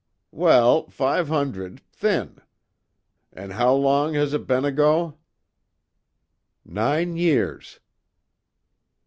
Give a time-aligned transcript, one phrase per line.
[0.31, 2.39] "Well foive hundred, thin.
[3.33, 5.19] An' how long has ut be'n ago?"
[6.65, 7.79] "Nine years."